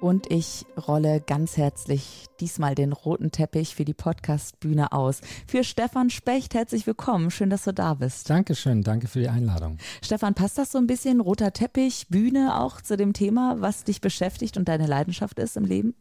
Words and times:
Und 0.00 0.30
ich 0.30 0.64
rolle 0.86 1.20
ganz 1.20 1.56
herzlich 1.56 2.26
diesmal 2.38 2.76
den 2.76 2.92
roten 2.92 3.32
Teppich 3.32 3.74
für 3.74 3.84
die 3.84 3.94
Podcastbühne 3.94 4.92
aus. 4.92 5.20
Für 5.48 5.64
Stefan 5.64 6.08
Specht 6.10 6.54
herzlich 6.54 6.86
willkommen. 6.86 7.32
Schön, 7.32 7.50
dass 7.50 7.64
du 7.64 7.72
da 7.74 7.94
bist. 7.94 8.30
Dankeschön, 8.30 8.82
danke 8.82 9.08
für 9.08 9.18
die 9.18 9.28
Einladung. 9.28 9.78
Stefan, 10.00 10.34
passt 10.34 10.56
das 10.56 10.70
so 10.70 10.78
ein 10.78 10.86
bisschen 10.86 11.20
roter 11.20 11.52
Teppich, 11.52 12.06
Bühne 12.08 12.60
auch 12.60 12.80
zu 12.80 12.96
dem 12.96 13.12
Thema, 13.12 13.56
was 13.58 13.82
dich 13.82 14.00
beschäftigt 14.00 14.56
und 14.56 14.68
deine 14.68 14.86
Leidenschaft 14.86 15.40
ist 15.40 15.56
im 15.56 15.64
Leben? 15.64 15.94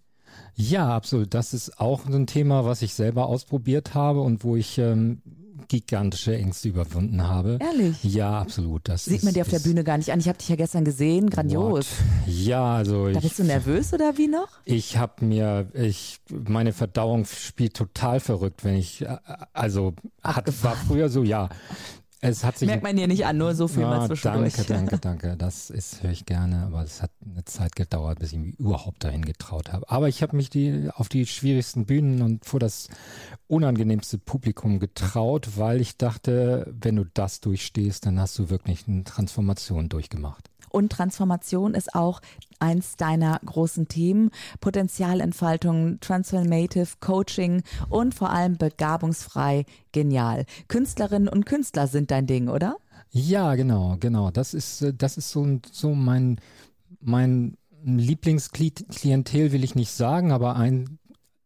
Ja, 0.53 0.89
absolut. 0.89 1.33
Das 1.33 1.53
ist 1.53 1.79
auch 1.79 2.05
ein 2.05 2.27
Thema, 2.27 2.65
was 2.65 2.83
ich 2.83 2.93
selber 2.93 3.27
ausprobiert 3.27 3.95
habe 3.95 4.21
und 4.21 4.43
wo 4.43 4.55
ich 4.55 4.77
ähm, 4.77 5.21
gigantische 5.67 6.35
Ängste 6.35 6.69
überwunden 6.69 7.27
habe. 7.27 7.57
Ehrlich? 7.61 8.03
Ja, 8.03 8.39
absolut. 8.39 8.87
Das 8.87 9.05
Sieht 9.05 9.17
ist, 9.17 9.23
man 9.23 9.33
dir 9.33 9.41
auf 9.41 9.49
der 9.49 9.59
Bühne 9.59 9.83
gar 9.83 9.97
nicht 9.97 10.11
an. 10.11 10.19
Ich 10.19 10.27
habe 10.27 10.37
dich 10.37 10.49
ja 10.49 10.55
gestern 10.55 10.85
gesehen, 10.85 11.29
grandios. 11.29 11.87
What? 11.87 11.87
Ja, 12.27 12.75
also 12.75 13.05
Da 13.09 13.11
ich, 13.17 13.21
bist 13.21 13.39
du 13.39 13.43
nervös 13.43 13.93
oder 13.93 14.17
wie 14.17 14.27
noch? 14.27 14.47
ich 14.65 14.97
habe 14.97 15.25
mir, 15.25 15.67
ich, 15.73 16.19
meine 16.29 16.73
Verdauung 16.73 17.25
spielt 17.25 17.75
total 17.75 18.19
verrückt, 18.19 18.63
wenn 18.63 18.75
ich, 18.75 19.01
äh, 19.01 19.17
also 19.53 19.93
hat, 20.23 20.51
war 20.63 20.75
früher 20.75 21.09
so, 21.09 21.23
ja. 21.23 21.49
Es 22.19 22.43
hat 22.43 22.57
sich 22.57 22.67
Merkt 22.67 22.81
man 22.83 22.95
dir 22.95 23.07
nicht 23.07 23.25
an, 23.27 23.37
nur 23.37 23.53
so 23.53 23.67
viel 23.67 23.83
mal 23.83 23.99
Ja, 23.99 24.07
zwischendurch. 24.07 24.53
danke, 24.55 24.73
danke, 24.73 24.97
danke. 24.97 25.37
Das 25.37 25.69
ist 25.69 26.01
höre 26.01 26.11
ich 26.11 26.25
gerne, 26.25 26.63
aber 26.65 26.81
es 26.83 27.01
hat 27.03 27.11
eine 27.23 27.45
Zeit 27.45 27.75
gedauert, 27.75 28.17
bis 28.19 28.33
ich 28.33 28.39
mich 28.39 28.59
überhaupt 28.59 29.03
dahin 29.03 29.23
getraut 29.23 29.71
habe. 29.71 29.87
Aber 29.89 30.07
ich 30.07 30.23
habe 30.23 30.35
mich 30.35 30.49
die 30.49 30.89
auf 30.95 31.09
die 31.09 31.27
schwierigsten 31.27 31.85
Bühnen 31.85 32.23
und 32.23 32.43
vor 32.43 32.59
das 32.59 32.89
unangenehmste 33.47 34.17
Publikum 34.17 34.79
getraut, 34.79 35.57
weil 35.57 35.79
ich 35.79 35.97
dachte, 35.97 36.73
wenn 36.79 36.95
du 36.95 37.05
das 37.13 37.39
durchstehst, 37.39 38.05
dann 38.07 38.19
hast 38.19 38.37
du 38.39 38.49
wirklich 38.49 38.87
eine 38.87 39.03
Transformation 39.03 39.87
durchgemacht. 39.87 40.49
Und 40.69 40.91
Transformation 40.91 41.73
ist 41.73 41.95
auch 41.95 42.21
eins 42.59 42.95
deiner 42.97 43.39
großen 43.45 43.87
Themen. 43.87 44.31
Potenzialentfaltung, 44.59 45.99
Transformative 45.99 46.87
Coaching 46.99 47.63
und 47.89 48.15
vor 48.15 48.31
allem 48.31 48.57
begabungsfrei 48.57 49.65
genial. 49.91 50.45
Künstlerinnen 50.67 51.27
und 51.27 51.45
Künstler 51.45 51.87
sind 51.87 52.11
dein 52.11 52.27
Ding, 52.27 52.49
oder? 52.49 52.77
Ja, 53.09 53.55
genau, 53.55 53.97
genau. 53.99 54.31
Das 54.31 54.53
ist, 54.53 54.93
das 54.97 55.17
ist 55.17 55.31
so, 55.31 55.59
so 55.71 55.93
mein, 55.93 56.39
mein 56.99 57.57
Lieblingsklientel 57.83 59.51
will 59.51 59.63
ich 59.63 59.75
nicht 59.75 59.91
sagen, 59.91 60.31
aber 60.31 60.55
ein, 60.55 60.99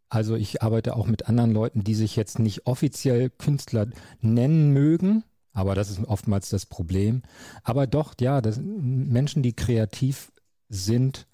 also 0.09 0.35
ich 0.35 0.61
arbeite 0.61 0.95
auch 0.95 1.05
mit 1.05 1.29
anderen 1.29 1.51
Leuten, 1.51 1.83
die 1.83 1.95
sich 1.95 2.15
jetzt 2.15 2.39
nicht 2.39 2.65
offiziell 2.65 3.29
Künstler 3.29 3.87
nennen 4.21 4.71
mögen, 4.71 5.23
aber 5.53 5.75
das 5.75 5.89
ist 5.89 5.99
oftmals 6.05 6.49
das 6.49 6.65
Problem. 6.65 7.21
Aber 7.63 7.87
doch, 7.87 8.13
ja, 8.19 8.41
das 8.41 8.59
Menschen, 8.61 9.43
die 9.43 9.53
kreativ 9.53 10.31
sind, 10.69 11.27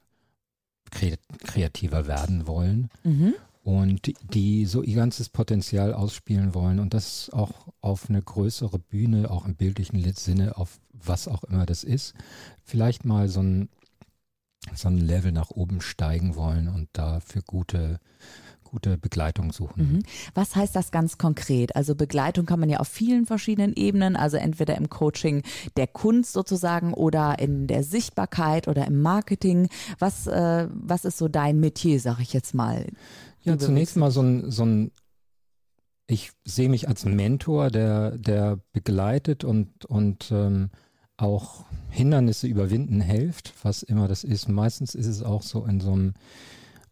kre 0.92 1.18
kreativer 1.46 2.08
werden 2.08 2.48
wollen 2.48 2.90
Mhm. 3.04 3.34
und 3.64 4.06
die- 4.08 4.16
die 4.34 4.66
so 4.66 4.82
ihr 4.82 4.95
ganzes 4.95 5.30
Potenzial 5.30 5.94
ausspielen 5.94 6.54
wollen 6.54 6.80
und 6.80 6.94
das 6.94 7.30
auch 7.32 7.68
auf 7.82 8.10
eine 8.10 8.22
größere 8.22 8.80
Bühne, 8.80 9.30
auch 9.30 9.45
im 9.45 9.56
bildlichen 9.56 10.02
Sinne, 10.16 10.58
auf 10.58 10.80
was 10.94 11.28
auch 11.28 11.44
immer 11.44 11.66
das 11.66 11.84
ist, 11.84 12.14
vielleicht 12.64 13.06
mal 13.06 13.28
so 13.30 13.42
ein, 13.42 13.70
so 14.73 14.88
ein 14.88 14.98
Level 14.98 15.32
nach 15.32 15.52
oben 15.52 15.80
steigen 15.82 16.36
wollen 16.36 16.68
und 16.68 16.90
dafür 16.94 17.42
gute, 17.44 17.99
gute 18.67 18.98
Begleitung 18.98 19.52
suchen. 19.52 19.94
Mhm. 19.94 20.04
Was 20.33 20.55
heißt 20.55 20.76
das 20.76 20.92
ganz 20.92 21.17
konkret? 21.17 21.76
Also 21.76 21.95
Begleitung 21.95 22.45
kann 22.45 22.60
man 22.60 22.70
ja 22.70 22.80
auf 22.80 22.88
vielen 22.88 23.26
verschiedenen 23.26 23.73
Ebenen, 23.73 24.16
also 24.16 24.38
entweder 24.38 24.76
im 24.78 24.89
Coaching 24.89 25.44
der 25.76 25.88
Kunst 25.88 26.33
sozusagen 26.33 26.94
oder 26.94 27.39
in 27.39 27.67
der 27.67 27.83
Sichtbarkeit 27.83 28.67
oder 28.67 28.86
im 28.86 29.02
Marketing. 29.02 29.70
Was, 30.00 30.28
äh, 30.28 30.67
was 30.72 31.05
ist 31.05 31.17
so 31.17 31.28
dein 31.28 31.60
Metier, 31.60 32.00
sag 32.00 32.20
ich 32.20 32.33
jetzt 32.33 32.54
mal? 32.54 32.86
Ja, 33.44 33.58
zunächst 33.58 33.95
mal 33.95 34.11
so 34.11 34.22
ein, 34.22 34.52
so 34.52 34.66
ein 34.66 34.92
ich 36.08 36.32
sehe 36.45 36.70
mich 36.70 36.88
als 36.88 37.05
Mentor, 37.05 37.70
der, 37.70 38.17
der 38.17 38.60
begleitet 38.72 39.44
und, 39.44 39.86
und 39.86 40.32
ähm, 40.32 40.70
auch 41.17 41.66
Hindernisse 41.89 42.48
überwinden 42.48 43.02
hilft, 43.02 43.54
was 43.64 43.84
immer 43.84 44.08
das 44.08 44.23
ist. 44.23 44.48
Meistens 44.48 44.95
ist 44.95 45.08
es 45.08 45.22
auch 45.22 45.42
so 45.42 45.66
in 45.66 45.82
so 45.82 45.92
einem, 45.92 46.14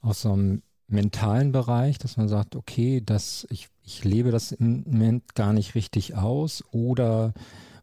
aus 0.02 0.22
so 0.22 0.34
einem 0.34 0.64
mentalen 0.88 1.52
Bereich, 1.52 1.98
dass 1.98 2.18
man 2.18 2.28
sagt, 2.28 2.56
okay, 2.56 3.02
das, 3.04 3.48
ich, 3.50 3.70
ich 3.84 4.04
lebe 4.04 4.32
das 4.32 4.52
im 4.52 4.84
Moment 4.86 5.36
gar 5.36 5.54
nicht 5.54 5.76
richtig 5.76 6.16
aus 6.16 6.64
oder, 6.72 7.34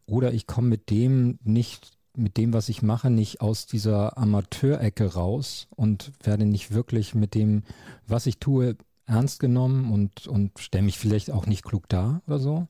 oder 0.06 0.32
ich 0.32 0.46
komme 0.46 0.68
mit 0.68 0.90
dem 0.90 1.38
nicht, 1.42 1.92
mit 2.16 2.36
dem, 2.36 2.52
was 2.52 2.68
ich 2.68 2.82
mache, 2.82 3.10
nicht 3.10 3.40
aus 3.40 3.66
dieser 3.66 4.18
Amateurecke 4.18 5.14
raus 5.14 5.66
und 5.74 6.12
werde 6.22 6.46
nicht 6.46 6.72
wirklich 6.72 7.14
mit 7.14 7.34
dem, 7.34 7.62
was 8.06 8.26
ich 8.26 8.38
tue, 8.38 8.76
ernst 9.06 9.40
genommen 9.40 9.92
und, 9.92 10.28
und 10.28 10.58
stelle 10.58 10.84
mich 10.84 10.98
vielleicht 10.98 11.30
auch 11.30 11.46
nicht 11.46 11.64
klug 11.64 11.88
dar 11.88 12.22
oder 12.26 12.38
so. 12.38 12.68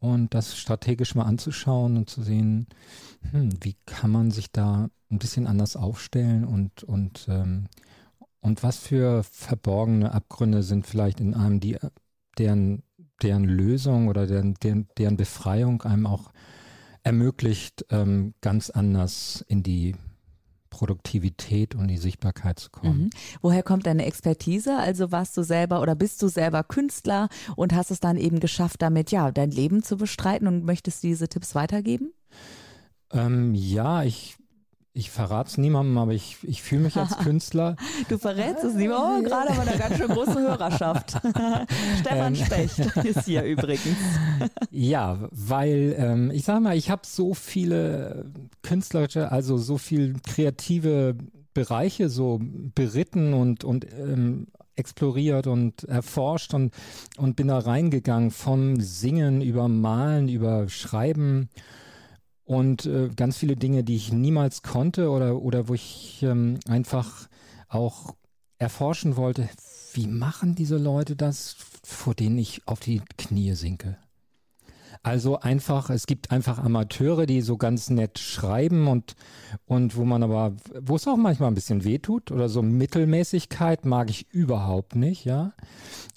Und 0.00 0.34
das 0.34 0.58
strategisch 0.58 1.14
mal 1.14 1.24
anzuschauen 1.24 1.96
und 1.96 2.10
zu 2.10 2.22
sehen, 2.22 2.66
hm, 3.30 3.50
wie 3.62 3.76
kann 3.86 4.10
man 4.10 4.30
sich 4.30 4.50
da 4.50 4.90
ein 5.10 5.18
bisschen 5.18 5.46
anders 5.46 5.76
aufstellen 5.76 6.44
und, 6.44 6.82
und, 6.82 7.26
ähm, 7.28 7.68
und 8.44 8.62
was 8.62 8.76
für 8.76 9.22
verborgene 9.22 10.12
Abgründe 10.12 10.62
sind 10.62 10.86
vielleicht 10.86 11.18
in 11.18 11.32
einem, 11.32 11.60
die, 11.60 11.78
deren, 12.36 12.82
deren 13.22 13.44
Lösung 13.44 14.08
oder 14.08 14.26
deren, 14.26 14.52
deren, 14.62 14.86
deren 14.98 15.16
Befreiung 15.16 15.80
einem 15.80 16.06
auch 16.06 16.30
ermöglicht, 17.02 17.86
ähm, 17.88 18.34
ganz 18.42 18.68
anders 18.68 19.42
in 19.48 19.62
die 19.62 19.96
Produktivität 20.68 21.74
und 21.74 21.88
die 21.88 21.96
Sichtbarkeit 21.96 22.58
zu 22.58 22.68
kommen. 22.68 23.04
Mhm. 23.04 23.10
Woher 23.40 23.62
kommt 23.62 23.86
deine 23.86 24.04
Expertise? 24.04 24.76
Also 24.76 25.10
warst 25.10 25.34
du 25.38 25.42
selber 25.42 25.80
oder 25.80 25.94
bist 25.94 26.20
du 26.20 26.28
selber 26.28 26.64
Künstler 26.64 27.30
und 27.56 27.72
hast 27.72 27.90
es 27.90 28.00
dann 28.00 28.18
eben 28.18 28.40
geschafft, 28.40 28.82
damit 28.82 29.10
ja 29.10 29.32
dein 29.32 29.52
Leben 29.52 29.82
zu 29.82 29.96
bestreiten 29.96 30.46
und 30.48 30.66
möchtest 30.66 31.02
diese 31.02 31.28
Tipps 31.28 31.54
weitergeben? 31.54 32.12
Ähm, 33.10 33.54
ja, 33.54 34.02
ich, 34.02 34.36
ich 34.96 35.10
verrate 35.10 35.50
es 35.50 35.58
niemandem, 35.58 35.98
aber 35.98 36.12
ich, 36.12 36.36
ich 36.42 36.62
fühle 36.62 36.82
mich 36.82 36.96
als 36.96 37.18
Künstler. 37.24 37.74
Du 38.08 38.16
verrätst 38.16 38.62
es 38.62 38.74
nicht. 38.74 38.88
Oh, 38.90 39.20
gerade 39.22 39.48
bei 39.48 39.62
einer 39.62 39.76
ganz 39.76 39.96
schön 39.96 40.08
großen 40.08 40.38
Hörerschaft. 40.38 41.10
Stefan 42.00 42.34
Ähm. 42.34 42.36
Specht 42.36 42.78
ist 43.04 43.24
hier 43.24 43.42
übrigens. 43.44 43.98
Ja, 44.70 45.28
weil 45.32 45.96
ähm, 45.98 46.30
ich 46.30 46.44
sag 46.44 46.60
mal, 46.62 46.76
ich 46.76 46.90
habe 46.90 47.02
so 47.04 47.34
viele 47.34 48.30
künstlerische, 48.62 49.32
also 49.32 49.58
so 49.58 49.78
viel 49.78 50.14
kreative 50.24 51.16
Bereiche 51.54 52.08
so 52.08 52.40
beritten 52.40 53.34
und, 53.34 53.64
und 53.64 53.86
ähm, 53.92 54.46
exploriert 54.76 55.48
und 55.48 55.84
erforscht 55.84 56.54
und, 56.54 56.72
und 57.16 57.34
bin 57.34 57.48
da 57.48 57.58
reingegangen 57.58 58.30
vom 58.30 58.80
Singen 58.80 59.40
über 59.40 59.68
Malen, 59.68 60.28
über 60.28 60.68
Schreiben 60.68 61.48
und 62.44 62.86
äh, 62.86 63.08
ganz 63.14 63.38
viele 63.38 63.56
Dinge, 63.56 63.84
die 63.84 63.96
ich 63.96 64.12
niemals 64.12 64.62
konnte 64.62 65.10
oder, 65.10 65.40
oder 65.40 65.68
wo 65.68 65.74
ich 65.74 66.22
ähm, 66.22 66.58
einfach 66.68 67.28
auch 67.68 68.14
erforschen 68.58 69.16
wollte, 69.16 69.48
wie 69.94 70.06
machen 70.06 70.54
diese 70.54 70.76
Leute 70.76 71.16
das, 71.16 71.56
vor 71.82 72.14
denen 72.14 72.38
ich 72.38 72.66
auf 72.66 72.80
die 72.80 73.02
Knie 73.16 73.54
sinke. 73.54 73.96
Also 75.02 75.38
einfach, 75.38 75.90
es 75.90 76.06
gibt 76.06 76.30
einfach 76.30 76.58
Amateure, 76.58 77.26
die 77.26 77.42
so 77.42 77.58
ganz 77.58 77.90
nett 77.90 78.18
schreiben 78.18 78.88
und, 78.88 79.16
und 79.66 79.96
wo 79.96 80.04
man 80.04 80.22
aber, 80.22 80.54
wo 80.80 80.96
es 80.96 81.06
auch 81.06 81.18
manchmal 81.18 81.50
ein 81.50 81.54
bisschen 81.54 81.84
wehtut 81.84 82.30
oder 82.30 82.48
so 82.48 82.62
Mittelmäßigkeit 82.62 83.84
mag 83.84 84.08
ich 84.08 84.26
überhaupt 84.30 84.96
nicht, 84.96 85.26
ja. 85.26 85.52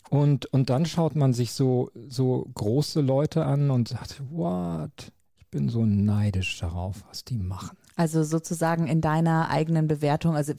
Und, 0.09 0.45
und 0.53 0.69
dann 0.69 0.85
schaut 0.85 1.17
man 1.17 1.33
sich 1.33 1.51
so, 1.51 1.91
so 2.07 2.47
große 2.53 3.01
Leute 3.01 3.45
an 3.45 3.71
und 3.71 3.89
sagt, 3.89 4.21
what? 4.31 5.11
Ich 5.47 5.51
bin 5.51 5.69
so 5.69 5.85
neidisch 5.85 6.59
darauf, 6.59 7.05
was 7.07 7.23
die 7.23 7.37
machen. 7.37 7.77
Also 7.95 8.25
sozusagen 8.25 8.85
in 8.85 8.99
deiner 8.99 9.49
eigenen 9.49 9.87
Bewertung. 9.87 10.35
Also 10.35 10.51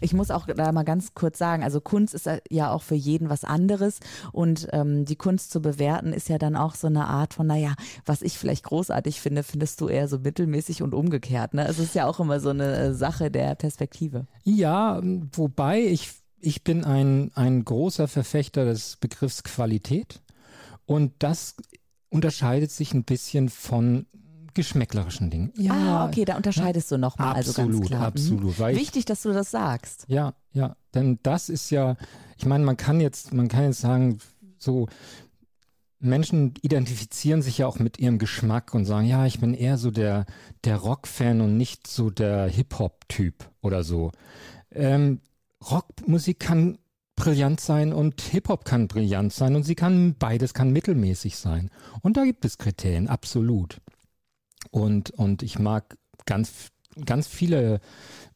ich 0.00 0.12
muss 0.12 0.32
auch 0.32 0.46
da 0.46 0.72
mal 0.72 0.82
ganz 0.82 1.14
kurz 1.14 1.38
sagen, 1.38 1.62
also 1.62 1.80
Kunst 1.80 2.14
ist 2.14 2.28
ja 2.50 2.72
auch 2.72 2.82
für 2.82 2.96
jeden 2.96 3.30
was 3.30 3.44
anderes 3.44 4.00
und 4.32 4.66
ähm, 4.72 5.04
die 5.04 5.14
Kunst 5.14 5.52
zu 5.52 5.62
bewerten 5.62 6.12
ist 6.12 6.28
ja 6.28 6.38
dann 6.38 6.56
auch 6.56 6.74
so 6.74 6.88
eine 6.88 7.06
Art 7.06 7.32
von, 7.32 7.46
naja, 7.46 7.76
was 8.06 8.22
ich 8.22 8.36
vielleicht 8.36 8.64
großartig 8.64 9.20
finde, 9.20 9.44
findest 9.44 9.80
du 9.80 9.86
eher 9.86 10.08
so 10.08 10.18
mittelmäßig 10.18 10.82
und 10.82 10.94
umgekehrt. 10.94 11.54
Ne? 11.54 11.68
Es 11.68 11.78
ist 11.78 11.94
ja 11.94 12.08
auch 12.08 12.18
immer 12.18 12.40
so 12.40 12.50
eine 12.50 12.76
äh, 12.76 12.92
Sache 12.92 13.30
der 13.30 13.54
Perspektive. 13.54 14.26
Ja, 14.42 15.00
wobei 15.32 15.80
ich, 15.80 16.10
ich 16.40 16.64
bin 16.64 16.82
ein, 16.82 17.30
ein 17.36 17.64
großer 17.64 18.08
Verfechter 18.08 18.64
des 18.64 18.96
Begriffs 18.96 19.44
Qualität 19.44 20.22
und 20.86 21.12
das 21.20 21.54
unterscheidet 22.10 22.72
sich 22.72 22.94
ein 22.94 23.04
bisschen 23.04 23.48
von 23.48 24.06
geschmäcklerischen 24.54 25.30
Dingen. 25.30 25.52
Ja, 25.56 25.72
ah, 25.72 26.06
okay, 26.06 26.24
da 26.24 26.36
unterscheidest 26.36 26.90
ja, 26.90 26.96
du 26.96 27.00
nochmal, 27.00 27.34
also 27.34 27.52
ganz 27.52 27.80
klar. 27.80 28.06
Absolut, 28.06 28.58
mhm. 28.58 28.76
Wichtig, 28.76 29.04
dass 29.04 29.22
du 29.22 29.32
das 29.32 29.50
sagst. 29.50 30.04
Ja, 30.08 30.34
ja, 30.52 30.76
denn 30.94 31.18
das 31.22 31.48
ist 31.48 31.70
ja, 31.70 31.96
ich 32.36 32.46
meine, 32.46 32.64
man 32.64 32.76
kann 32.76 33.00
jetzt, 33.00 33.32
man 33.32 33.48
kann 33.48 33.64
jetzt 33.64 33.80
sagen, 33.80 34.18
so, 34.58 34.88
Menschen 36.04 36.54
identifizieren 36.60 37.42
sich 37.42 37.58
ja 37.58 37.66
auch 37.66 37.78
mit 37.78 37.98
ihrem 37.98 38.18
Geschmack 38.18 38.74
und 38.74 38.84
sagen, 38.84 39.06
ja, 39.06 39.26
ich 39.26 39.40
bin 39.40 39.54
eher 39.54 39.78
so 39.78 39.90
der, 39.90 40.26
der 40.64 40.76
Rock-Fan 40.76 41.40
und 41.40 41.56
nicht 41.56 41.86
so 41.86 42.10
der 42.10 42.46
Hip-Hop-Typ 42.46 43.50
oder 43.62 43.82
so. 43.84 44.12
Ähm, 44.70 45.20
Rockmusik 45.70 46.40
kann 46.40 46.78
brillant 47.16 47.60
sein 47.60 47.92
und 47.92 48.20
Hip-Hop 48.20 48.64
kann 48.64 48.88
brillant 48.88 49.32
sein 49.32 49.54
und 49.54 49.62
sie 49.62 49.74
kann, 49.74 50.14
beides 50.18 50.52
kann 50.52 50.72
mittelmäßig 50.72 51.36
sein. 51.36 51.70
Und 52.02 52.16
da 52.16 52.24
gibt 52.24 52.44
es 52.44 52.58
Kriterien, 52.58 53.08
absolut. 53.08 53.80
Und, 54.74 55.12
und 55.12 55.44
ich 55.44 55.60
mag 55.60 55.96
ganz, 56.26 56.72
ganz 57.06 57.28
viele 57.28 57.80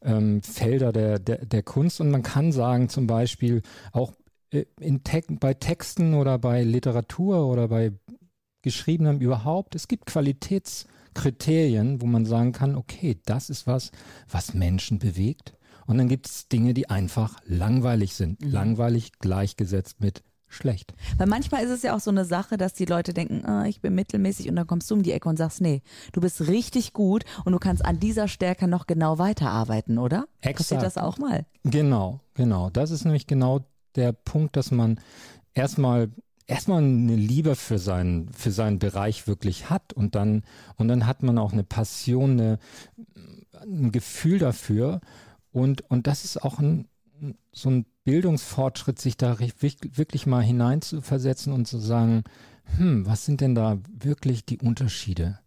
ähm, 0.01 0.41
Felder 0.41 0.93
der, 0.93 1.19
der, 1.19 1.45
der 1.45 1.63
Kunst 1.63 1.99
und 1.99 2.11
man 2.11 2.23
kann 2.23 2.53
sagen, 2.53 2.87
zum 2.87 3.07
Beispiel 3.07 3.61
auch 3.91 4.13
äh, 4.51 4.63
in 4.79 5.03
Te 5.03 5.21
bei 5.27 5.53
Texten 5.53 6.13
oder 6.13 6.39
bei 6.39 6.63
Literatur 6.63 7.45
oder 7.45 7.67
bei 7.67 7.91
Geschriebenem 8.61 9.19
überhaupt, 9.19 9.75
es 9.75 9.89
gibt 9.89 10.05
Qualitätskriterien, 10.05 12.01
wo 12.01 12.05
man 12.05 12.23
sagen 12.23 12.53
kann, 12.53 12.77
okay, 12.77 13.19
das 13.25 13.49
ist 13.49 13.67
was, 13.67 13.91
was 14.29 14.53
Menschen 14.53 14.97
bewegt. 14.97 15.57
Und 15.87 15.97
dann 15.97 16.07
gibt 16.07 16.27
es 16.27 16.47
Dinge, 16.47 16.73
die 16.73 16.89
einfach 16.89 17.35
langweilig 17.47 18.13
sind. 18.15 18.41
Mhm. 18.41 18.51
Langweilig 18.51 19.11
gleichgesetzt 19.19 19.99
mit 19.99 20.23
schlecht. 20.49 20.93
Weil 21.17 21.27
manchmal 21.27 21.63
ist 21.63 21.69
es 21.69 21.83
ja 21.83 21.95
auch 21.95 21.99
so 21.99 22.11
eine 22.11 22.25
Sache, 22.25 22.57
dass 22.57 22.73
die 22.73 22.85
Leute 22.85 23.13
denken, 23.13 23.45
ah, 23.45 23.65
ich 23.65 23.81
bin 23.81 23.95
mittelmäßig 23.95 24.49
und 24.49 24.55
dann 24.55 24.67
kommst 24.67 24.89
du 24.91 24.95
um 24.95 25.03
die 25.03 25.11
Ecke 25.11 25.29
und 25.29 25.37
sagst, 25.37 25.61
nee, 25.61 25.81
du 26.11 26.21
bist 26.21 26.47
richtig 26.47 26.93
gut 26.93 27.23
und 27.45 27.53
du 27.53 27.59
kannst 27.59 27.85
an 27.85 27.99
dieser 27.99 28.27
Stärke 28.27 28.67
noch 28.67 28.87
genau 28.87 29.17
weiterarbeiten, 29.19 29.97
oder? 29.97 30.25
Exakt. 30.41 30.57
Passiert 30.57 30.83
das 30.83 30.97
auch 30.97 31.17
mal? 31.17 31.45
Genau, 31.63 32.19
genau. 32.33 32.69
Das 32.69 32.91
ist 32.91 33.05
nämlich 33.05 33.27
genau 33.27 33.61
der 33.95 34.11
Punkt, 34.11 34.55
dass 34.57 34.71
man 34.71 34.99
erstmal 35.53 36.09
erstmal 36.49 36.83
eine 36.83 37.15
Liebe 37.15 37.55
für 37.55 37.77
seinen 37.77 38.33
für 38.33 38.51
seinen 38.51 38.79
Bereich 38.79 39.27
wirklich 39.27 39.69
hat 39.69 39.93
und 39.93 40.15
dann 40.15 40.43
und 40.77 40.87
dann 40.87 41.05
hat 41.05 41.21
man 41.23 41.37
auch 41.37 41.53
eine 41.53 41.63
Passion, 41.63 42.31
eine, 42.31 42.59
ein 43.61 43.91
Gefühl 43.91 44.39
dafür 44.39 44.99
und 45.51 45.89
und 45.89 46.07
das 46.07 46.25
ist 46.25 46.41
auch 46.41 46.59
ein 46.59 46.88
so 47.51 47.69
ein 47.69 47.85
Bildungsfortschritt, 48.03 48.99
sich 48.99 49.17
da 49.17 49.37
wirklich 49.39 50.25
mal 50.25 50.43
hineinzuversetzen 50.43 51.53
und 51.53 51.67
zu 51.67 51.77
sagen, 51.77 52.23
hm, 52.77 53.05
was 53.05 53.25
sind 53.25 53.41
denn 53.41 53.55
da 53.55 53.79
wirklich 53.91 54.45
die 54.45 54.59
Unterschiede? 54.59 55.39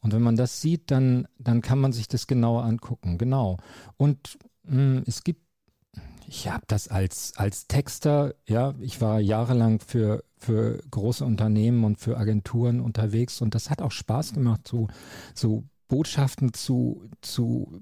Und 0.00 0.12
wenn 0.12 0.22
man 0.22 0.36
das 0.36 0.60
sieht, 0.60 0.90
dann, 0.90 1.26
dann 1.38 1.60
kann 1.60 1.80
man 1.80 1.92
sich 1.92 2.08
das 2.08 2.26
genauer 2.26 2.64
angucken. 2.64 3.18
Genau. 3.18 3.58
Und 3.96 4.38
mh, 4.64 4.72
hm, 4.72 5.02
es 5.06 5.24
gibt 5.24 5.42
ich 6.28 6.48
habe 6.48 6.64
das 6.66 6.88
als, 6.88 7.32
als 7.36 7.66
Texter, 7.68 8.34
ja, 8.46 8.74
ich 8.80 9.00
war 9.00 9.18
jahrelang 9.18 9.80
für, 9.80 10.24
für 10.36 10.78
große 10.90 11.24
Unternehmen 11.24 11.84
und 11.84 11.98
für 11.98 12.18
Agenturen 12.18 12.80
unterwegs 12.80 13.40
und 13.40 13.54
das 13.54 13.70
hat 13.70 13.80
auch 13.80 13.92
Spaß 13.92 14.34
gemacht, 14.34 14.68
so, 14.68 14.88
so 15.34 15.64
Botschaften 15.88 16.52
zu, 16.52 17.02
zu, 17.20 17.80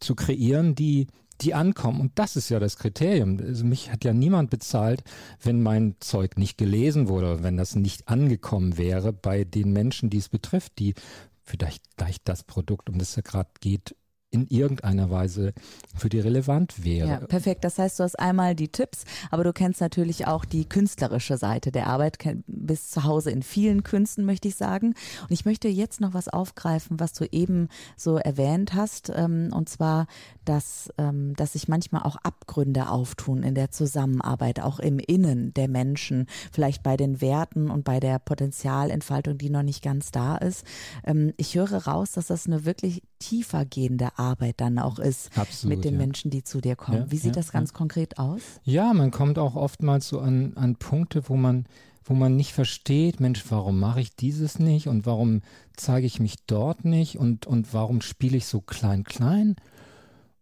zu 0.00 0.14
kreieren, 0.14 0.74
die, 0.74 1.06
die 1.40 1.54
ankommen. 1.54 2.00
Und 2.00 2.12
das 2.16 2.36
ist 2.36 2.48
ja 2.48 2.58
das 2.58 2.76
Kriterium. 2.76 3.38
Also 3.40 3.64
mich 3.64 3.92
hat 3.92 4.04
ja 4.04 4.12
niemand 4.12 4.50
bezahlt, 4.50 5.04
wenn 5.42 5.62
mein 5.62 5.96
Zeug 6.00 6.36
nicht 6.36 6.58
gelesen 6.58 7.08
wurde, 7.08 7.42
wenn 7.42 7.56
das 7.56 7.76
nicht 7.76 8.08
angekommen 8.08 8.78
wäre 8.78 9.12
bei 9.12 9.44
den 9.44 9.72
Menschen, 9.72 10.10
die 10.10 10.18
es 10.18 10.28
betrifft, 10.28 10.78
die 10.78 10.94
vielleicht, 11.42 11.84
vielleicht 11.96 12.28
das 12.28 12.42
Produkt, 12.42 12.88
um 12.88 12.98
das 12.98 13.10
es 13.10 13.16
ja 13.16 13.22
gerade 13.22 13.50
geht, 13.60 13.94
in 14.34 14.48
irgendeiner 14.48 15.10
Weise 15.10 15.54
für 15.96 16.08
die 16.08 16.18
relevant 16.18 16.84
wäre. 16.84 17.08
Ja, 17.08 17.16
perfekt. 17.18 17.62
Das 17.62 17.78
heißt, 17.78 18.00
du 18.00 18.02
hast 18.02 18.18
einmal 18.18 18.56
die 18.56 18.68
Tipps, 18.68 19.04
aber 19.30 19.44
du 19.44 19.52
kennst 19.52 19.80
natürlich 19.80 20.26
auch 20.26 20.44
die 20.44 20.68
künstlerische 20.68 21.38
Seite 21.38 21.70
der 21.70 21.86
Arbeit, 21.86 22.18
bist 22.48 22.90
zu 22.90 23.04
Hause 23.04 23.30
in 23.30 23.44
vielen 23.44 23.84
Künsten, 23.84 24.24
möchte 24.24 24.48
ich 24.48 24.56
sagen. 24.56 24.94
Und 25.22 25.30
ich 25.30 25.44
möchte 25.44 25.68
jetzt 25.68 26.00
noch 26.00 26.14
was 26.14 26.28
aufgreifen, 26.28 26.98
was 26.98 27.12
du 27.12 27.26
eben 27.30 27.68
so 27.96 28.16
erwähnt 28.16 28.74
hast, 28.74 29.12
ähm, 29.14 29.50
und 29.52 29.68
zwar, 29.68 30.08
dass, 30.44 30.92
ähm, 30.98 31.34
dass 31.36 31.52
sich 31.52 31.68
manchmal 31.68 32.02
auch 32.02 32.16
Abgründe 32.16 32.88
auftun 32.88 33.44
in 33.44 33.54
der 33.54 33.70
Zusammenarbeit, 33.70 34.60
auch 34.60 34.80
im 34.80 34.98
Innen 34.98 35.54
der 35.54 35.68
Menschen, 35.68 36.26
vielleicht 36.52 36.82
bei 36.82 36.96
den 36.96 37.20
Werten 37.20 37.70
und 37.70 37.84
bei 37.84 38.00
der 38.00 38.18
Potenzialentfaltung, 38.18 39.38
die 39.38 39.50
noch 39.50 39.62
nicht 39.62 39.82
ganz 39.82 40.10
da 40.10 40.36
ist. 40.36 40.64
Ähm, 41.04 41.32
ich 41.36 41.54
höre 41.54 41.86
raus, 41.86 42.12
dass 42.12 42.26
das 42.26 42.46
eine 42.46 42.64
wirklich 42.64 43.02
tiefer 43.20 43.64
gehende 43.64 44.08
Arbeit 44.24 44.60
dann 44.60 44.78
auch 44.78 44.98
ist 44.98 45.36
Absolut, 45.36 45.76
mit 45.76 45.84
den 45.84 45.94
ja. 45.94 45.98
Menschen, 45.98 46.30
die 46.30 46.42
zu 46.42 46.60
dir 46.60 46.76
kommen. 46.76 46.98
Ja, 46.98 47.10
Wie 47.10 47.16
sieht 47.16 47.36
ja, 47.36 47.42
das 47.42 47.52
ganz 47.52 47.72
konkret 47.72 48.18
aus? 48.18 48.40
Ja, 48.64 48.92
man 48.92 49.10
kommt 49.10 49.38
auch 49.38 49.54
oftmals 49.54 50.08
so 50.08 50.20
an, 50.20 50.52
an 50.56 50.76
Punkte, 50.76 51.28
wo 51.28 51.36
man 51.36 51.66
wo 52.04 52.14
man 52.14 52.36
nicht 52.36 52.52
versteht, 52.52 53.18
Mensch, 53.18 53.42
warum 53.48 53.80
mache 53.80 54.00
ich 54.00 54.14
dieses 54.14 54.58
nicht 54.58 54.88
und 54.88 55.06
warum 55.06 55.40
zeige 55.74 56.06
ich 56.06 56.20
mich 56.20 56.44
dort 56.46 56.84
nicht 56.84 57.18
und, 57.18 57.46
und 57.46 57.72
warum 57.72 58.02
spiele 58.02 58.36
ich 58.36 58.46
so 58.46 58.60
klein, 58.60 59.04
klein? 59.04 59.56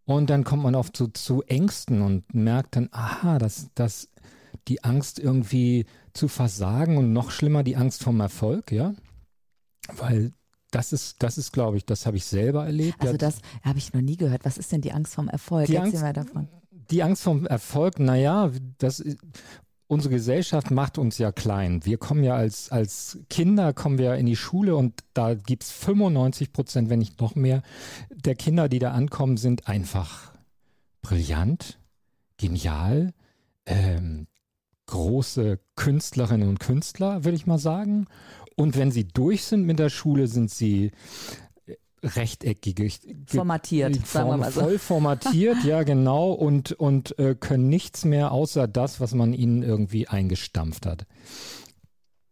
Und 0.05 0.29
dann 0.29 0.43
kommt 0.43 0.65
man 0.65 0.75
oft 0.75 0.97
so 0.97 1.07
zu 1.07 1.43
Ängsten 1.43 2.03
und 2.03 2.35
merkt 2.35 2.75
dann, 2.75 2.89
aha, 2.91 3.39
dass, 3.39 3.71
dass 3.75 4.09
die 4.67 4.83
Angst 4.83 5.21
irgendwie 5.21 5.87
zu 6.13 6.27
versagen 6.27 6.97
und 6.97 7.13
noch 7.13 7.31
schlimmer 7.31 7.63
die 7.63 7.77
Angst 7.77 8.03
vom 8.03 8.19
Erfolg, 8.21 8.73
ja? 8.73 8.95
Weil 9.97 10.33
das 10.73 10.93
ist, 10.93 11.23
das 11.23 11.39
ist, 11.39 11.53
glaube 11.53 11.77
ich, 11.77 11.87
das 11.87 12.07
habe 12.07 12.17
ich 12.17 12.25
selber 12.25 12.67
erlebt. 12.67 13.01
Also 13.01 13.17
das 13.17 13.41
habe 13.63 13.79
ich 13.79 13.93
noch 13.93 14.01
nie 14.01 14.17
gehört. 14.17 14.45
Was 14.45 14.59
ist 14.59 14.73
denn 14.73 14.81
die 14.81 14.93
Angst 14.93 15.15
vom 15.15 15.29
Erfolg? 15.29 15.67
Die 15.67 15.79
Angst, 15.79 16.01
mal 16.01 16.13
davon. 16.13 16.49
Die 16.91 17.03
Angst 17.03 17.23
vom 17.23 17.47
Erfolg, 17.47 18.01
naja, 18.01 18.51
das 18.79 19.03
unsere 19.93 20.15
Gesellschaft 20.15 20.71
macht 20.71 20.97
uns 20.97 21.19
ja 21.19 21.33
klein. 21.33 21.85
Wir 21.85 21.99
kommen 21.99 22.25
ja 22.25 22.35
als, 22.35 22.73
als 22.73 23.19
Kinder, 23.29 23.75
kommen 23.75 23.99
wir 23.99 24.15
in 24.15 24.25
die 24.25 24.37
Schule 24.37 24.75
und 24.75 25.05
da 25.13 25.35
gibt 25.35 25.65
es 25.65 25.71
95 25.71 26.53
Prozent, 26.53 26.89
wenn 26.89 26.99
nicht 26.99 27.21
noch 27.21 27.35
mehr, 27.35 27.63
der 28.11 28.35
Kinder, 28.35 28.71
die 28.71 28.79
da 28.79 28.93
ankommen, 28.93 29.37
sind 29.37 29.69
einfach 29.69 30.33
brillant, 31.03 31.79
genial, 32.39 33.13
ähm, 33.67 34.29
große 34.87 35.61
Künstlerinnen 35.77 36.49
und 36.49 36.59
Künstler, 36.59 37.25
würde 37.25 37.37
ich 37.37 37.47
mal 37.47 37.59
sagen. 37.59 38.07
Und 38.57 38.77
wenn 38.77 38.91
sie 38.91 39.05
durch 39.05 39.45
sind 39.45 39.65
mit 39.65 39.79
der 39.79 39.91
Schule, 39.91 40.27
sind 40.27 40.51
sie 40.51 40.93
äh, 41.67 41.75
rechteckige 42.03 42.91
formatiert, 43.27 43.97
Form, 43.97 44.07
sagen 44.07 44.29
wir 44.31 44.37
mal 44.37 44.53
so. 44.53 44.61
voll 44.61 44.79
formatiert, 44.79 45.57
ja 45.65 45.83
genau 45.83 46.33
und 46.33 46.73
und 46.73 47.19
äh, 47.19 47.35
können 47.35 47.69
nichts 47.69 48.05
mehr 48.05 48.33
außer 48.33 48.69
das, 48.69 49.01
was 49.01 49.15
man 49.15 49.33
ihnen 49.33 49.63
irgendwie 49.63 50.09
eingestampft 50.09 50.87
hat. 50.87 51.07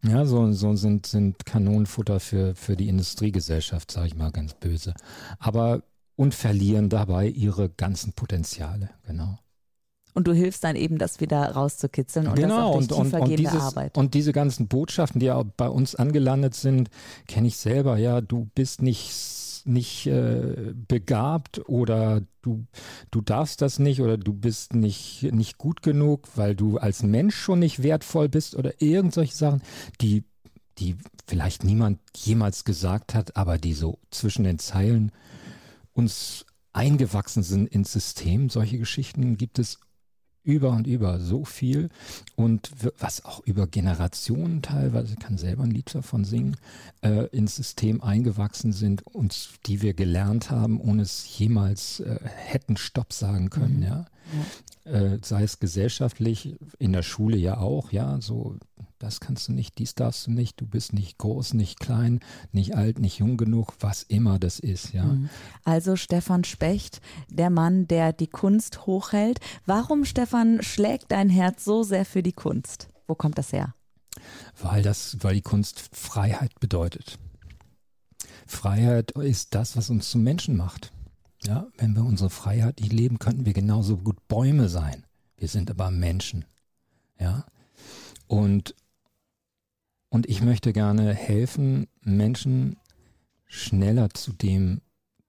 Ja, 0.03 0.25
so, 0.25 0.51
so 0.53 0.77
sind, 0.77 1.07
sind 1.07 1.45
Kanonenfutter 1.45 2.21
für, 2.21 2.55
für 2.55 2.75
die 2.75 2.89
Industriegesellschaft, 2.89 3.91
sage 3.91 4.07
ich 4.07 4.17
mal 4.17 4.31
ganz 4.31 4.55
böse. 4.55 4.95
Aber 5.39 5.83
und 6.17 6.35
verlieren 6.35 6.89
dabei 6.89 7.29
ihre 7.29 7.69
ganzen 7.69 8.13
Potenziale, 8.13 8.91
genau. 9.07 9.39
Und 10.15 10.27
du 10.27 10.33
hilfst 10.33 10.65
dann 10.65 10.77
eben, 10.77 10.99
das 10.99 11.21
wieder 11.21 11.53
rauszukitzeln 11.53 12.27
und 12.27 12.35
genau, 12.35 12.49
das 12.49 12.91
auch 12.91 12.99
durch 12.99 13.13
und, 13.13 13.15
und, 13.15 13.21
und, 13.31 13.39
dieses, 13.39 13.61
Arbeit. 13.61 13.97
Und 13.97 14.15
diese 14.15 14.33
ganzen 14.33 14.69
Botschaften, 14.69 15.21
die 15.21 15.27
ja 15.27 15.43
bei 15.57 15.69
uns 15.69 15.95
angelandet 15.95 16.55
sind, 16.55 16.91
kenne 17.29 17.49
ich 17.49 17.57
selber. 17.57 17.97
Ja, 17.97 18.21
du 18.21 18.49
bist 18.55 18.83
nicht 18.83 19.39
nicht 19.67 20.07
äh, 20.07 20.73
begabt 20.89 21.69
oder 21.69 22.23
du 22.41 22.65
du 23.11 23.21
darfst 23.21 23.61
das 23.61 23.79
nicht 23.79 24.01
oder 24.01 24.17
du 24.17 24.33
bist 24.33 24.75
nicht 24.75 25.29
nicht 25.33 25.59
gut 25.59 25.83
genug, 25.83 26.29
weil 26.35 26.55
du 26.55 26.79
als 26.79 27.03
Mensch 27.03 27.37
schon 27.37 27.59
nicht 27.59 27.83
wertvoll 27.83 28.31
bist 28.31 28.57
oder 28.57 28.81
irgend 28.81 29.13
solche 29.13 29.35
Sachen, 29.35 29.63
die 30.01 30.25
die 30.79 30.97
vielleicht 31.27 31.63
niemand 31.63 32.01
jemals 32.17 32.65
gesagt 32.65 33.15
hat, 33.15 33.37
aber 33.37 33.59
die 33.59 33.75
so 33.75 33.99
zwischen 34.11 34.45
den 34.45 34.59
Zeilen 34.59 35.13
uns 35.93 36.47
eingewachsen 36.73 37.43
sind 37.43 37.67
ins 37.69 37.93
System. 37.93 38.49
Solche 38.49 38.79
Geschichten 38.79 39.37
gibt 39.37 39.59
es 39.59 39.79
über 40.51 40.71
und 40.71 40.87
über 40.87 41.21
so 41.21 41.45
viel 41.45 41.89
und 42.37 42.71
was 42.99 43.25
auch 43.25 43.41
über 43.47 43.67
Generationen 43.67 44.63
teilweise, 44.63 45.17
kann 45.17 45.39
selber 45.39 45.63
ein 45.63 45.71
Lied 45.71 45.95
davon 45.95 46.25
singen, 46.25 46.57
äh, 47.03 47.27
ins 47.29 47.57
System 47.57 48.03
eingewachsen 48.03 48.73
sind 48.73 49.07
und 49.07 49.51
die 49.67 49.83
wir 49.83 49.95
gelernt 49.95 50.51
haben, 50.51 50.81
ohne 50.81 51.03
es 51.03 51.39
jemals 51.39 52.01
äh, 52.01 52.19
hätten 52.23 52.77
Stopp 52.77 53.13
sagen 53.13 53.51
können, 53.51 53.77
mhm. 53.77 53.83
ja. 53.83 54.05
ja. 54.85 54.93
Äh, 54.93 55.19
sei 55.23 55.45
es 55.45 55.61
gesellschaftlich, 55.61 56.57
in 56.79 56.93
der 56.93 57.03
Schule 57.03 57.37
ja 57.37 57.59
auch, 57.59 57.93
ja, 57.93 58.21
so 58.21 58.57
das 59.01 59.19
kannst 59.19 59.49
du 59.49 59.53
nicht, 59.53 59.79
dies 59.79 59.95
darfst 59.95 60.27
du 60.27 60.31
nicht, 60.31 60.61
du 60.61 60.67
bist 60.67 60.93
nicht 60.93 61.19
groß, 61.19 61.55
nicht 61.55 61.81
klein, 61.81 62.21
nicht 62.53 62.77
alt, 62.77 62.99
nicht 62.99 63.19
jung 63.19 63.39
genug, 63.39 63.73
was 63.81 64.03
immer 64.03 64.39
das 64.39 64.59
ist, 64.59 64.93
ja. 64.93 65.05
Mhm. 65.05 65.31
Also 65.65 65.97
Stefan 65.97 66.45
Specht, 66.45 67.01
der 67.29 67.49
Mann, 67.49 67.89
der 67.89 68.13
die 68.13 68.27
Kunst 68.27 68.87
hochhält. 68.87 69.41
Warum, 69.65 70.05
Stefan, 70.05 70.63
schlägt 70.63 71.11
dein 71.13 71.31
Herz 71.31 71.65
so 71.65 71.83
sehr 71.83 72.05
für 72.05 72.23
die 72.23 72.35
Kunst? 72.35 72.89
Wo 73.09 73.15
kommt 73.15 73.39
das 73.39 73.53
her? 73.53 73.75
Weil 74.61 74.83
das, 74.83 75.17
weil 75.21 75.35
die 75.35 75.43
Kunst 75.43 75.81
Freiheit 75.93 76.61
bedeutet. 76.61 77.19
Freiheit 78.47 79.13
ist 79.13 79.55
das, 79.55 79.79
was 79.79 79.89
uns 79.89 80.11
zum 80.11 80.23
Menschen 80.23 80.57
macht. 80.57 80.93
Ja, 81.47 81.69
wenn 81.79 81.97
wir 81.97 82.05
unsere 82.05 82.29
Freiheit 82.29 82.81
nicht 82.81 82.93
leben, 82.93 83.19
könnten 83.19 83.47
wir 83.47 83.55
genauso 83.55 83.97
gut 83.97 84.29
Bäume 84.29 84.69
sein. 84.69 85.07
Wir 85.39 85.49
sind 85.49 85.71
aber 85.71 85.91
Menschen. 85.91 86.45
Ja. 87.19 87.47
Und, 88.27 88.75
und 90.11 90.29
ich 90.29 90.43
möchte 90.43 90.73
gerne 90.73 91.15
helfen, 91.15 91.87
Menschen 92.03 92.77
schneller 93.47 94.11
zu 94.11 94.33
dem, 94.33 94.83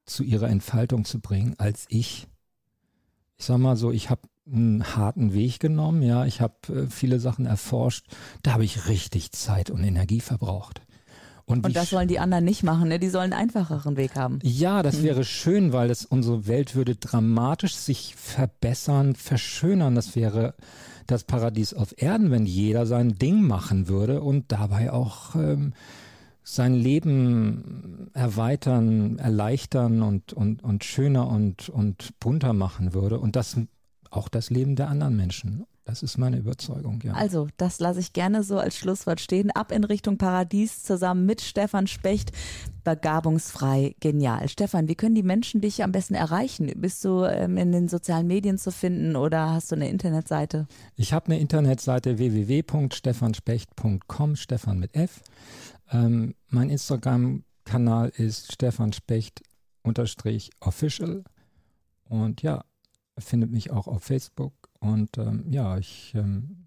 zu 0.05 0.23
ihrer 0.23 0.49
Entfaltung 0.49 1.05
zu 1.05 1.19
bringen, 1.19 1.55
als 1.57 1.85
ich. 1.89 2.27
Ich 3.37 3.45
sag 3.45 3.57
mal 3.59 3.77
so, 3.77 3.91
ich 3.91 4.09
habe 4.09 4.27
einen 4.45 4.95
harten 4.95 5.33
Weg 5.33 5.59
genommen, 5.59 6.01
ja, 6.01 6.25
ich 6.25 6.41
habe 6.41 6.55
äh, 6.67 6.87
viele 6.87 7.19
Sachen 7.19 7.45
erforscht, 7.45 8.07
da 8.43 8.53
habe 8.53 8.65
ich 8.65 8.87
richtig 8.87 9.31
Zeit 9.31 9.69
und 9.69 9.83
Energie 9.83 10.19
verbraucht. 10.19 10.81
Und, 11.51 11.65
und 11.65 11.75
das 11.75 11.91
wollen 11.91 12.07
die 12.07 12.19
anderen 12.19 12.45
nicht 12.45 12.63
machen, 12.63 12.89
ne? 12.89 12.99
Die 12.99 13.09
sollen 13.09 13.33
einen 13.33 13.49
einfacheren 13.49 13.97
Weg 13.97 14.15
haben. 14.15 14.39
Ja, 14.43 14.81
das 14.83 14.97
hm. 14.97 15.03
wäre 15.03 15.23
schön, 15.23 15.73
weil 15.73 15.89
das, 15.89 16.05
unsere 16.05 16.47
Welt 16.47 16.75
würde 16.75 16.95
dramatisch 16.95 17.75
sich 17.75 18.15
verbessern, 18.15 19.15
verschönern. 19.15 19.95
Das 19.95 20.15
wäre 20.15 20.55
das 21.07 21.23
Paradies 21.23 21.73
auf 21.73 21.93
Erden, 21.97 22.31
wenn 22.31 22.45
jeder 22.45 22.85
sein 22.85 23.17
Ding 23.17 23.41
machen 23.41 23.87
würde 23.87 24.21
und 24.21 24.51
dabei 24.51 24.91
auch 24.91 25.35
ähm, 25.35 25.73
sein 26.43 26.73
Leben 26.73 28.09
erweitern, 28.13 29.19
erleichtern 29.19 30.01
und, 30.01 30.33
und, 30.33 30.63
und 30.63 30.83
schöner 30.83 31.27
und, 31.27 31.69
und 31.69 32.19
bunter 32.19 32.53
machen 32.53 32.93
würde. 32.93 33.19
Und 33.19 33.35
das 33.35 33.57
auch 34.09 34.27
das 34.27 34.49
Leben 34.49 34.75
der 34.75 34.89
anderen 34.89 35.15
Menschen. 35.15 35.65
Das 35.85 36.03
ist 36.03 36.17
meine 36.17 36.37
Überzeugung, 36.37 37.01
ja. 37.03 37.13
Also, 37.13 37.47
das 37.57 37.79
lasse 37.79 37.99
ich 37.99 38.13
gerne 38.13 38.43
so 38.43 38.59
als 38.59 38.77
Schlusswort 38.77 39.19
stehen. 39.19 39.49
Ab 39.51 39.71
in 39.71 39.83
Richtung 39.83 40.19
Paradies 40.19 40.83
zusammen 40.83 41.25
mit 41.25 41.41
Stefan 41.41 41.87
Specht. 41.87 42.31
Begabungsfrei, 42.83 43.95
genial. 43.99 44.47
Stefan, 44.47 44.87
wie 44.87 44.93
können 44.95 45.15
die 45.15 45.23
Menschen 45.23 45.59
dich 45.59 45.83
am 45.83 45.91
besten 45.91 46.13
erreichen? 46.13 46.71
Bist 46.77 47.03
du 47.03 47.23
ähm, 47.23 47.57
in 47.57 47.71
den 47.71 47.87
sozialen 47.87 48.27
Medien 48.27 48.59
zu 48.59 48.71
finden 48.71 49.15
oder 49.15 49.49
hast 49.51 49.71
du 49.71 49.75
eine 49.75 49.89
Internetseite? 49.89 50.67
Ich 50.95 51.13
habe 51.13 51.25
eine 51.27 51.39
Internetseite 51.39 52.19
www.stefanspecht.com, 52.19 54.35
Stefan 54.35 54.77
mit 54.79 54.93
F. 54.95 55.21
Ähm, 55.91 56.35
mein 56.47 56.69
Instagram-Kanal 56.69 58.09
ist 58.09 58.51
Stefan 58.51 58.93
Specht 58.93 59.41
official. 59.83 61.23
Und 62.03 62.43
ja, 62.43 62.65
findet 63.17 63.49
mich 63.51 63.71
auch 63.71 63.87
auf 63.87 64.03
Facebook 64.03 64.60
und 64.81 65.17
ähm, 65.17 65.45
ja, 65.49 65.77
ich 65.77 66.13
ähm, 66.15 66.65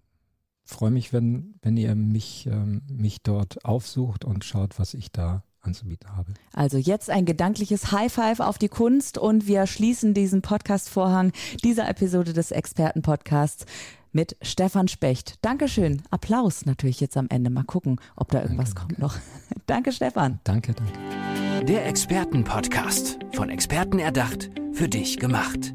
freue 0.64 0.90
mich, 0.90 1.12
wenn, 1.12 1.54
wenn 1.62 1.76
ihr 1.76 1.94
mich, 1.94 2.46
ähm, 2.46 2.82
mich 2.90 3.22
dort 3.22 3.64
aufsucht 3.64 4.24
und 4.24 4.44
schaut, 4.44 4.78
was 4.78 4.94
ich 4.94 5.12
da 5.12 5.42
anzubieten 5.60 6.16
habe. 6.16 6.32
Also 6.52 6.78
jetzt 6.78 7.10
ein 7.10 7.24
gedankliches 7.24 7.90
High 7.90 8.12
Five 8.12 8.40
auf 8.40 8.58
die 8.58 8.68
Kunst 8.68 9.18
und 9.18 9.46
wir 9.46 9.66
schließen 9.66 10.14
diesen 10.14 10.42
Podcast-Vorhang 10.42 11.32
dieser 11.64 11.88
Episode 11.88 12.32
des 12.32 12.50
Experten-Podcasts 12.50 13.64
mit 14.12 14.36
Stefan 14.42 14.88
Specht. 14.88 15.36
Dankeschön. 15.42 16.02
Applaus 16.10 16.66
natürlich 16.66 17.00
jetzt 17.00 17.16
am 17.16 17.26
Ende. 17.30 17.50
Mal 17.50 17.64
gucken, 17.64 18.00
ob 18.14 18.30
da 18.30 18.42
irgendwas 18.42 18.74
danke, 18.74 18.94
kommt 18.94 18.98
noch. 19.00 19.16
danke, 19.66 19.90
Stefan. 19.90 20.38
Danke, 20.44 20.74
danke. 20.74 21.64
Der 21.64 21.86
Experten-Podcast. 21.86 23.18
Von 23.32 23.50
Experten 23.50 23.98
erdacht, 23.98 24.50
für 24.72 24.88
dich 24.88 25.18
gemacht. 25.18 25.74